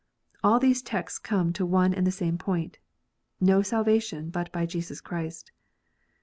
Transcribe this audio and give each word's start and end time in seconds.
All 0.43 0.59
these 0.59 0.81
texts 0.81 1.19
come 1.19 1.53
to 1.53 1.63
one 1.63 1.93
and 1.93 2.07
the 2.07 2.11
same 2.11 2.39
point, 2.39 2.79
no 3.39 3.61
salvation 3.61 4.31
but 4.31 4.51
by 4.51 4.65
Jesus 4.65 4.99
Christ. 4.99 5.51